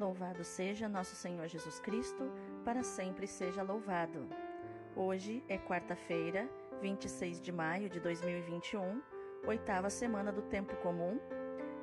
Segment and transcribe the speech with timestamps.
[0.00, 2.32] Louvado seja nosso Senhor Jesus Cristo,
[2.64, 4.26] para sempre seja louvado.
[4.96, 6.48] Hoje é quarta-feira,
[6.80, 9.02] 26 de maio de 2021,
[9.46, 11.20] oitava semana do Tempo Comum,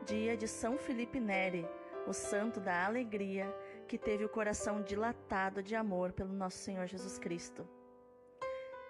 [0.04, 1.70] dia de São Felipe Neri,
[2.08, 3.56] o santo da alegria
[3.88, 7.68] que teve o coração dilatado de amor pelo nosso Senhor Jesus Cristo.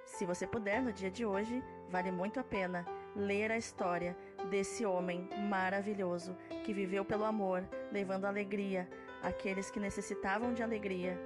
[0.07, 4.17] Se você puder, no dia de hoje, vale muito a pena ler a história
[4.49, 8.89] desse homem maravilhoso que viveu pelo amor, levando alegria
[9.21, 11.19] àqueles que necessitavam de alegria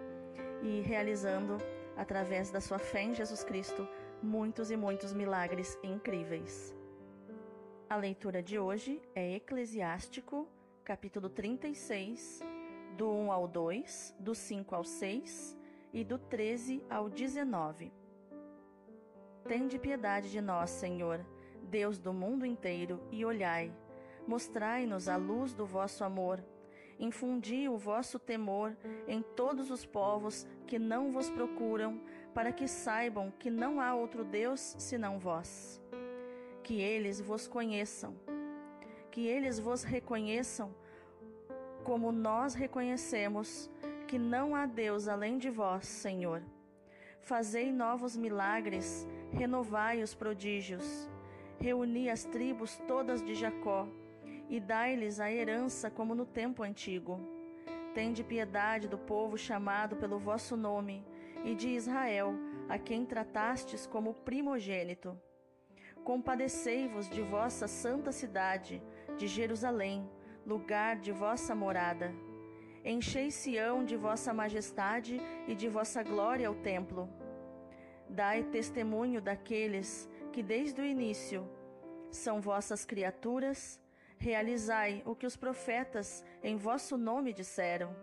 [0.63, 1.57] e realizando,
[1.95, 3.87] através da sua fé em Jesus Cristo,
[4.21, 6.75] muitos e muitos milagres incríveis.
[7.87, 10.47] A leitura de hoje é Eclesiástico,
[10.83, 12.41] capítulo 36,
[12.97, 15.55] do 1 ao 2, do 5 ao 6
[15.93, 18.00] e do 13 ao 19.
[19.47, 21.25] Tende piedade de nós, Senhor,
[21.63, 23.73] Deus do mundo inteiro, e olhai.
[24.27, 26.43] Mostrai-nos a luz do vosso amor.
[26.99, 28.77] Infundi o vosso temor
[29.07, 31.99] em todos os povos que não vos procuram,
[32.33, 35.81] para que saibam que não há outro Deus senão vós.
[36.63, 38.15] Que eles vos conheçam,
[39.09, 40.73] que eles vos reconheçam,
[41.83, 43.69] como nós reconhecemos
[44.07, 46.43] que não há Deus além de vós, Senhor.
[47.21, 51.07] Fazei novos milagres renovai os prodígios,
[51.59, 53.87] reuni as tribos todas de Jacó,
[54.49, 57.19] e dai-lhes a herança como no tempo antigo.
[57.93, 61.05] Tende piedade do povo chamado pelo vosso nome,
[61.45, 62.33] e de Israel,
[62.67, 65.17] a quem tratastes como primogênito.
[66.03, 68.81] Compadecei-vos de vossa santa cidade,
[69.15, 70.09] de Jerusalém,
[70.45, 72.11] lugar de vossa morada.
[72.83, 77.09] Enchei Sião de vossa majestade e de vossa glória o templo
[78.11, 81.49] Dai testemunho daqueles que desde o início
[82.11, 83.79] são vossas criaturas,
[84.17, 87.95] realizai o que os profetas em vosso nome disseram.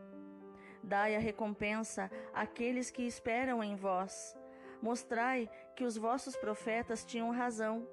[0.83, 4.35] Dai a recompensa àqueles que esperam em vós.
[4.81, 7.87] Mostrai que os vossos profetas tinham razão.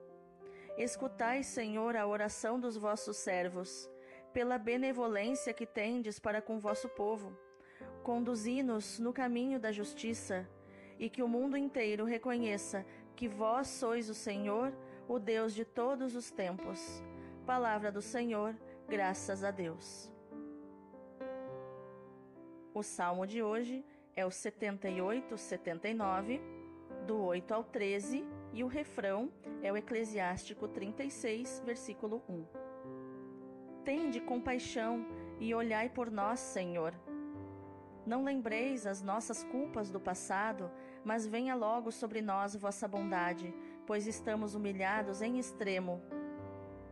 [0.78, 3.90] Escutai, Senhor, a oração dos vossos servos,
[4.36, 7.32] pela benevolência que tendes para com vosso povo.
[8.04, 10.46] Conduzi-nos no caminho da justiça
[11.00, 12.86] e que o mundo inteiro reconheça
[13.16, 14.74] que vós sois o Senhor,
[15.08, 17.02] o Deus de todos os tempos.
[17.46, 18.54] Palavra do Senhor,
[18.90, 20.12] graças a Deus.
[22.74, 23.86] O salmo de hoje
[24.18, 26.42] é o 78, 79,
[27.08, 29.32] do 8 ao 13, e o refrão
[29.64, 32.65] é o Eclesiástico 36, versículo 1.
[33.86, 35.06] Tende compaixão
[35.40, 36.94] e olhai por nós, Senhor
[38.06, 40.70] não lembreis as nossas culpas do passado,
[41.04, 43.54] mas venha logo sobre nós vossa bondade,
[43.86, 46.02] pois estamos humilhados em extremo.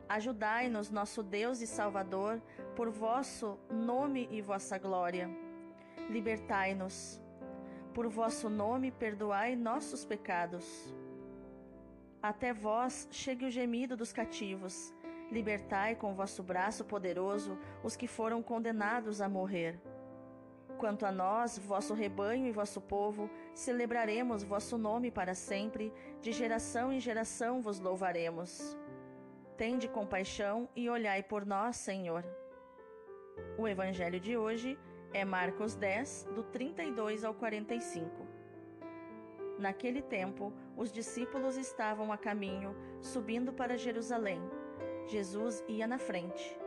[0.10, 2.42] Ajudai-nos, nosso Deus e Salvador,
[2.76, 5.30] por vosso nome e vossa glória.
[6.10, 7.22] Libertai-nos.
[7.94, 10.94] Por vosso nome, perdoai nossos pecados.
[12.22, 14.94] Até vós chegue o gemido dos cativos.
[15.32, 19.80] Libertai com vosso braço poderoso os que foram condenados a morrer.
[20.78, 26.92] Quanto a nós, vosso rebanho e vosso povo, celebraremos vosso nome para sempre, de geração
[26.92, 28.78] em geração vos louvaremos.
[29.56, 32.26] Tende compaixão e olhai por nós, Senhor.
[33.58, 34.78] O evangelho de hoje
[35.14, 38.28] é Marcos 10, do 32 ao 45.
[39.60, 44.42] Naquele tempo, os discípulos estavam a caminho, subindo para Jerusalém.
[45.08, 46.58] Jesus ia na frente.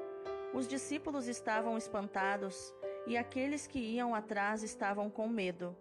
[0.55, 2.75] Os discípulos estavam espantados
[3.07, 5.77] e aqueles que iam atrás estavam com medo.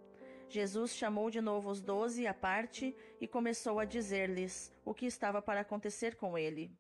[0.49, 5.41] Jesus chamou de novo os doze à parte e começou a dizer-lhes o que estava
[5.41, 6.71] para acontecer com ele.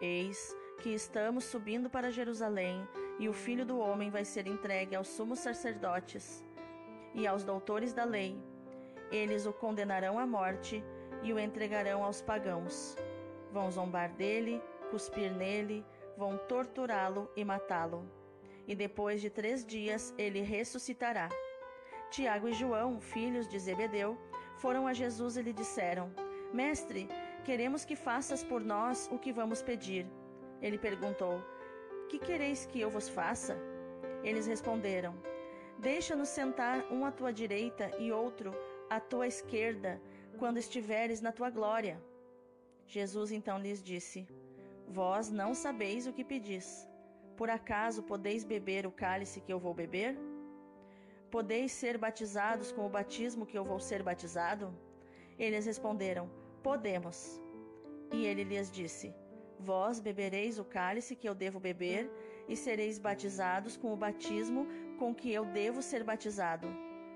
[0.00, 2.86] Eis que estamos subindo para Jerusalém,
[3.18, 6.44] e o filho do homem vai ser entregue aos sumos sacerdotes
[7.14, 8.36] e aos doutores da lei.
[9.10, 10.84] Eles o condenarão à morte
[11.22, 12.96] e o entregarão aos pagãos.
[13.52, 14.60] Vão zombar dele,
[14.94, 15.84] cuspir nele,
[16.16, 18.08] vão torturá-lo e matá-lo
[18.66, 21.28] e depois de três dias ele ressuscitará.
[22.10, 24.16] Tiago e João, filhos de Zebedeu,
[24.56, 26.12] foram a Jesus e lhe disseram:
[26.52, 27.08] Mestre,
[27.44, 30.06] queremos que faças por nós o que vamos pedir.
[30.62, 31.42] Ele perguntou:
[32.08, 33.56] Que quereis que eu vos faça?
[34.22, 35.14] Eles responderam:
[35.78, 38.54] Deixa-nos sentar um à tua direita e outro
[38.88, 40.00] à tua esquerda,
[40.38, 42.00] quando estiveres na tua glória.
[42.86, 44.26] Jesus então lhes disse:
[44.88, 46.88] Vós não sabeis o que pedis.
[47.36, 50.16] Por acaso podeis beber o cálice que eu vou beber?
[51.30, 54.72] Podeis ser batizados com o batismo que eu vou ser batizado?
[55.38, 56.30] Eles responderam:
[56.62, 57.40] Podemos.
[58.12, 59.12] E ele lhes disse:
[59.58, 62.10] Vós bebereis o cálice que eu devo beber,
[62.48, 66.68] e sereis batizados com o batismo com que eu devo ser batizado.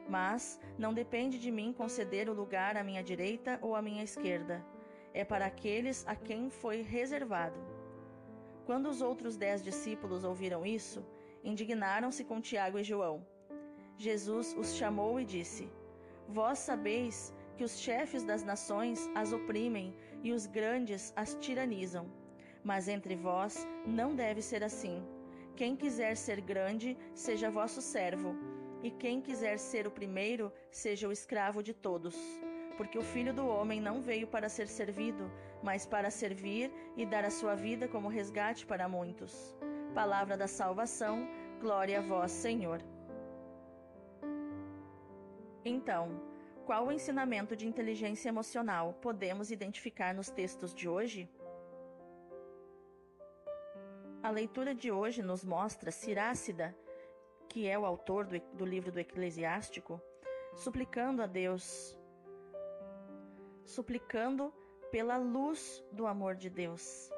[0.08, 4.64] Mas não depende de mim conceder o lugar à minha direita ou à minha esquerda.
[5.14, 7.58] É para aqueles a quem foi reservado.
[8.66, 11.04] Quando os outros dez discípulos ouviram isso,
[11.42, 13.26] indignaram-se com Tiago e João.
[13.96, 15.68] Jesus os chamou e disse:
[16.28, 22.06] Vós sabeis que os chefes das nações as oprimem e os grandes as tiranizam.
[22.62, 25.02] Mas entre vós não deve ser assim.
[25.56, 28.36] Quem quiser ser grande, seja vosso servo,
[28.82, 32.16] e quem quiser ser o primeiro, seja o escravo de todos.
[32.78, 35.30] Porque o filho do homem não veio para ser servido,
[35.62, 39.54] mas para servir e dar a sua vida como resgate para muitos.
[39.94, 41.28] Palavra da salvação,
[41.60, 42.80] glória a vós, Senhor.
[45.64, 46.22] Então,
[46.64, 51.28] qual o ensinamento de inteligência emocional podemos identificar nos textos de hoje?
[54.22, 56.76] A leitura de hoje nos mostra Cirácida,
[57.48, 60.00] que é o autor do, do livro do Eclesiástico,
[60.54, 61.97] suplicando a Deus,
[63.68, 64.50] suplicando
[64.90, 67.10] pela luz do amor de Deus,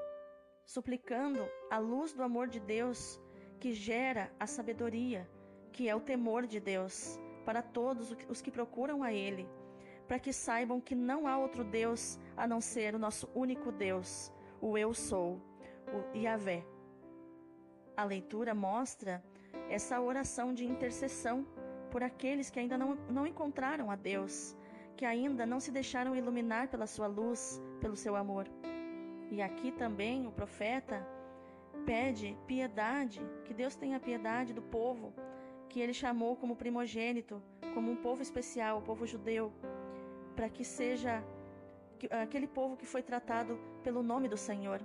[0.66, 3.20] suplicando a luz do amor de Deus
[3.60, 5.30] que gera a sabedoria,
[5.72, 9.48] que é o temor de Deus para todos os que procuram a Ele,
[10.08, 14.32] para que saibam que não há outro Deus a não ser o nosso único Deus,
[14.60, 15.40] o Eu Sou,
[15.94, 16.66] o Yahvé.
[17.96, 19.22] A leitura mostra
[19.68, 21.46] essa oração de intercessão
[21.92, 24.56] por aqueles que ainda não, não encontraram a Deus,
[25.00, 28.46] que ainda não se deixaram iluminar pela sua luz, pelo seu amor.
[29.30, 31.02] E aqui também o profeta
[31.86, 35.14] pede piedade, que Deus tenha piedade do povo
[35.70, 37.42] que ele chamou como primogênito,
[37.72, 39.50] como um povo especial, o povo judeu,
[40.36, 41.24] para que seja
[42.22, 44.82] aquele povo que foi tratado pelo nome do Senhor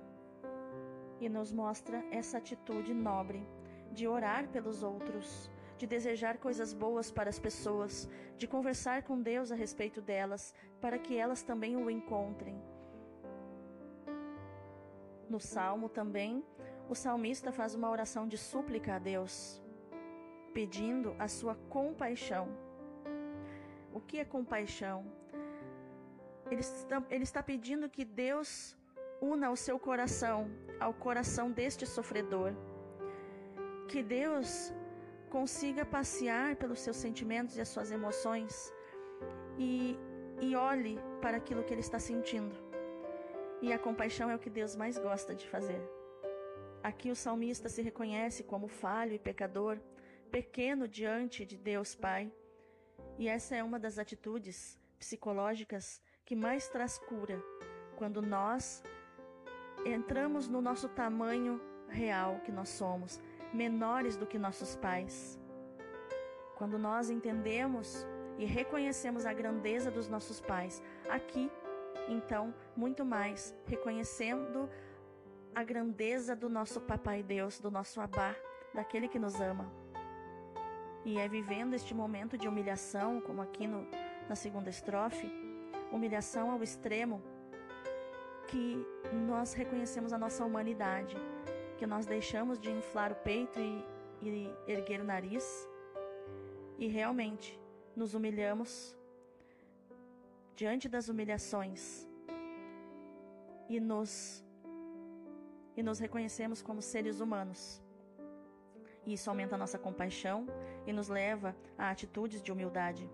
[1.20, 3.46] e nos mostra essa atitude nobre
[3.92, 9.52] de orar pelos outros, de desejar coisas boas para as pessoas, de conversar com Deus
[9.52, 12.62] a respeito delas, para que elas também o encontrem.
[15.30, 16.44] No salmo também,
[16.88, 19.62] o salmista faz uma oração de súplica a Deus,
[20.54, 22.48] pedindo a sua compaixão.
[23.92, 25.06] O que é compaixão?
[26.50, 28.78] Ele está, ele está pedindo que Deus
[29.20, 30.48] una o seu coração
[30.80, 32.54] ao coração deste sofredor.
[33.88, 34.74] Que Deus
[35.26, 38.74] consiga passear pelos seus sentimentos e as suas emoções
[39.58, 39.98] e,
[40.42, 42.56] e olhe para aquilo que ele está sentindo.
[43.62, 45.82] E a compaixão é o que Deus mais gosta de fazer.
[46.84, 49.80] Aqui o salmista se reconhece como falho e pecador,
[50.32, 52.32] pequeno diante de Deus Pai.
[53.18, 57.42] E essa é uma das atitudes psicológicas que mais traz cura,
[57.96, 58.84] quando nós
[59.86, 63.22] entramos no nosso tamanho real que nós somos,
[63.56, 65.40] menores do que nossos pais.
[66.58, 68.06] Quando nós entendemos
[68.38, 71.52] e reconhecemos a grandeza dos nossos pais, aqui,
[72.08, 74.70] então, muito mais, reconhecendo
[75.54, 78.36] a grandeza do nosso Papai Deus, do nosso Abá,
[78.74, 79.72] daquele que nos ama.
[81.06, 83.88] E é vivendo este momento de humilhação, como aqui no,
[84.28, 85.32] na segunda estrofe,
[85.92, 87.22] humilhação ao extremo,
[88.48, 91.16] que nós reconhecemos a nossa humanidade,
[91.78, 93.86] que nós deixamos de inflar o peito e,
[94.22, 95.68] e erguer o nariz
[96.78, 97.60] e realmente
[97.96, 98.96] nos humilhamos
[100.56, 102.08] diante das humilhações
[103.70, 104.44] e nos
[105.78, 107.82] e nos reconhecemos como seres humanos.
[109.06, 110.48] E isso aumenta a nossa compaixão
[110.88, 113.10] e nos leva a atitudes de humildade.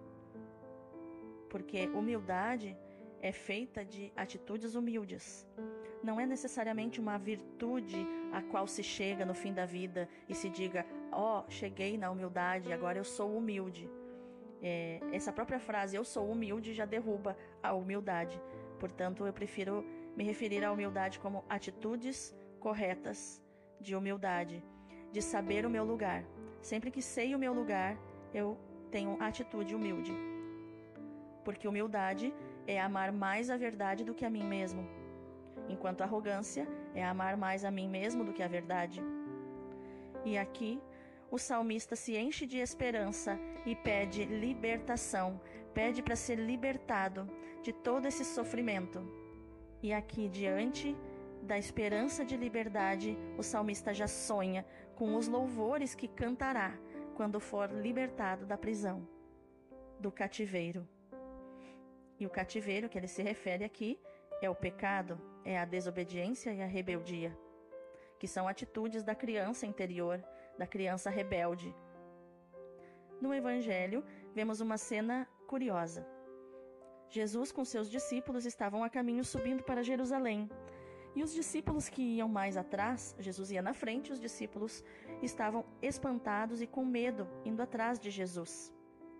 [1.49, 2.77] Porque humildade
[3.19, 5.45] é feita de atitudes humildes.
[6.03, 10.49] Não é necessariamente uma virtude a qual se chega no fim da vida e se
[10.49, 13.89] diga: Ó, oh, cheguei na humildade, agora eu sou humilde.
[14.63, 18.39] É, essa própria frase, eu sou humilde, já derruba a humildade.
[18.79, 19.83] Portanto, eu prefiro
[20.15, 23.41] me referir à humildade como atitudes corretas
[23.79, 24.63] de humildade,
[25.11, 26.23] de saber o meu lugar.
[26.61, 27.97] Sempre que sei o meu lugar,
[28.33, 28.57] eu
[28.91, 30.13] tenho atitude humilde.
[31.43, 32.33] Porque humildade
[32.67, 34.87] é amar mais a verdade do que a mim mesmo,
[35.69, 39.01] enquanto arrogância é amar mais a mim mesmo do que a verdade.
[40.23, 40.81] E aqui,
[41.29, 45.39] o salmista se enche de esperança e pede libertação,
[45.73, 47.27] pede para ser libertado
[47.61, 49.01] de todo esse sofrimento.
[49.81, 50.95] E aqui, diante
[51.41, 54.65] da esperança de liberdade, o salmista já sonha
[54.95, 56.77] com os louvores que cantará
[57.15, 59.07] quando for libertado da prisão,
[59.99, 60.87] do cativeiro.
[62.19, 63.99] E o cativeiro que ele se refere aqui
[64.41, 67.37] é o pecado, é a desobediência e a rebeldia.
[68.19, 70.23] que são atitudes da criança interior,
[70.55, 71.75] da criança rebelde.
[73.19, 76.05] No Evangelho, vemos uma cena curiosa.
[77.09, 80.49] Jesus com seus discípulos estavam a caminho subindo para Jerusalém.
[81.15, 84.83] E os discípulos que iam mais atrás, Jesus ia na frente, os discípulos
[85.21, 88.71] estavam espantados e com medo, indo atrás de Jesus.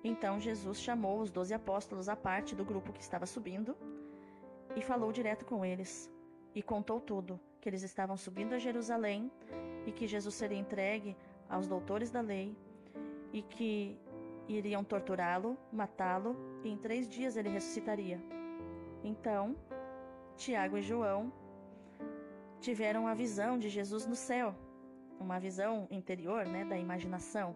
[0.04, 3.76] Então Jesus chamou os doze apóstolos à parte do grupo que estava subindo
[4.76, 6.12] e falou direto com eles
[6.54, 9.32] e contou tudo: que eles estavam subindo a Jerusalém
[9.86, 11.16] e que Jesus seria entregue
[11.50, 12.56] aos doutores da lei
[13.34, 13.98] e que
[14.48, 18.20] iriam torturá-lo, matá-lo e em três dias ele ressuscitaria.
[19.04, 19.56] Então,
[20.36, 21.32] Tiago e João
[22.60, 24.56] tiveram a visão de Jesus no céu,
[25.20, 27.56] uma visão interior, né, da imaginação,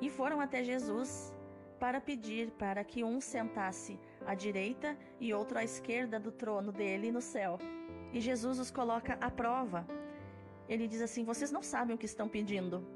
[0.00, 1.34] e foram até Jesus
[1.82, 7.10] para pedir para que um sentasse à direita e outro à esquerda do trono dele
[7.10, 7.58] no céu.
[8.12, 9.84] E Jesus os coloca à prova.
[10.68, 12.86] Ele diz assim: Vocês não sabem o que estão pedindo.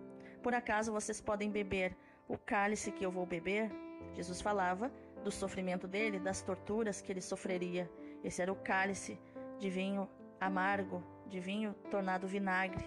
[0.41, 1.97] Por acaso vocês podem beber
[2.29, 3.73] o cálice que eu vou beber?
[4.15, 4.89] Jesus falava
[5.25, 7.91] do sofrimento dele, das torturas que ele sofreria.
[8.23, 9.19] Esse era o cálice
[9.59, 10.09] de vinho
[10.41, 12.85] amargo, de vinho tornado vinagre,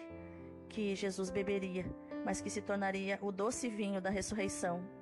[0.70, 1.86] que Jesus beberia,
[2.24, 4.98] mas que se tornaria o doce vinho da ressurreição.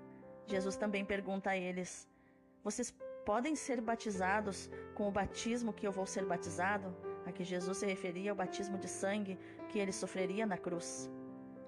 [0.48, 2.08] Jesus também pergunta a eles:
[2.63, 6.96] Vocês podem ser batizados com o batismo que eu vou ser batizado?
[7.25, 9.38] A que Jesus se referia ao batismo de sangue
[9.68, 11.12] que ele sofreria na cruz.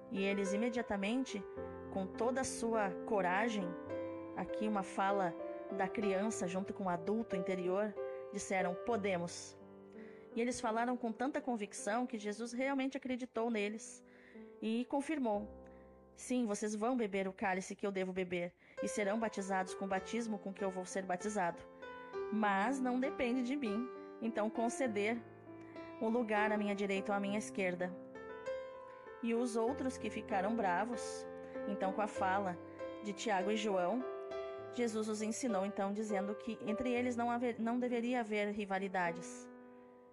[0.10, 1.44] E eles imediatamente,
[1.92, 3.68] com toda a sua coragem,
[4.38, 5.36] aqui uma fala
[5.78, 7.94] da criança junto com o adulto interior,
[8.32, 9.58] disseram: Podemos.
[10.36, 14.02] E eles falaram com tanta convicção que Jesus realmente acreditou neles
[14.62, 15.46] e confirmou:
[16.16, 19.88] Sim, vocês vão beber o cálice que eu devo beber e serão batizados com o
[19.88, 21.60] batismo com que eu vou ser batizado.
[22.32, 23.88] Mas não depende de mim,
[24.22, 25.18] então conceder
[26.02, 27.92] um lugar à minha direita ou à minha esquerda.
[29.22, 31.26] E os outros que ficaram bravos,
[31.68, 32.58] então com a fala
[33.04, 34.04] de Tiago e João,
[34.74, 39.48] Jesus os ensinou então dizendo que entre eles não, haver, não deveria haver rivalidades,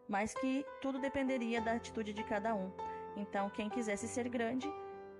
[0.08, 2.72] mas que tudo dependeria da atitude de cada um.
[3.16, 4.68] Então, quem quisesse ser grande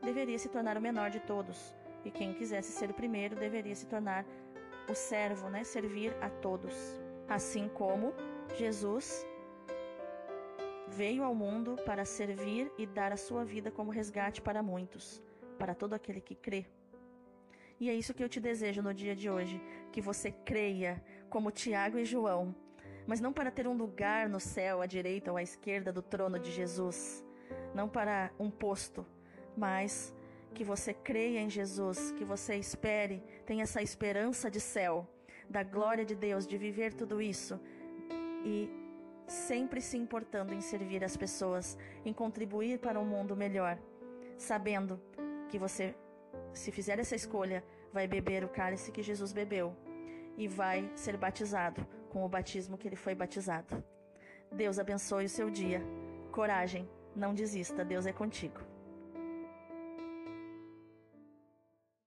[0.03, 1.75] deveria se tornar o menor de todos,
[2.07, 4.25] e quem quisesse ser o primeiro deveria se tornar
[4.89, 5.65] o servo, né?
[5.65, 6.75] Servir a todos.
[7.29, 8.15] Assim como
[8.57, 9.27] Jesus
[10.87, 15.21] veio ao mundo para servir e dar a sua vida como resgate para muitos,
[15.59, 16.65] para todo aquele que crê.
[17.81, 19.61] E é isso que eu te desejo no dia de hoje,
[19.91, 22.55] que você creia como Tiago e João,
[23.05, 26.39] mas não para ter um lugar no céu à direita ou à esquerda do trono
[26.39, 27.25] de Jesus,
[27.75, 29.05] não para um posto,
[29.57, 30.16] mas
[30.55, 35.07] que você creia em Jesus, que você espere, tenha essa esperança de céu,
[35.49, 37.61] da glória de Deus, de viver tudo isso
[38.45, 38.71] e
[39.26, 43.79] sempre se importando em servir as pessoas, em contribuir para um mundo melhor,
[44.38, 45.00] sabendo
[45.49, 45.95] que você,
[46.53, 49.75] se fizer essa escolha, vai beber o cálice que Jesus bebeu
[50.37, 53.83] e vai ser batizado com o batismo que ele foi batizado.
[54.53, 55.83] Deus abençoe o seu dia.
[56.31, 58.61] Coragem, não desista, Deus é contigo.